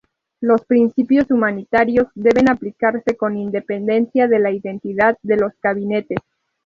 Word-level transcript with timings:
Los 0.39 0.65
principios 0.65 1.29
humanitarios 1.29 2.07
deben 2.15 2.49
aplicarse 2.49 3.15
con 3.15 3.37
independencia 3.37 4.27
de 4.27 4.39
la 4.39 4.49
identidad 4.49 5.15
de 5.21 5.37
los 5.37 5.53
combatientes. 5.61 6.17